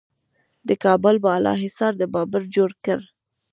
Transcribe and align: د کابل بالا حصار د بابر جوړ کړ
د 0.67 0.69
کابل 0.83 1.15
بالا 1.25 1.53
حصار 1.63 1.93
د 1.97 2.03
بابر 2.13 2.43
جوړ 2.55 2.69
کړ 2.85 2.99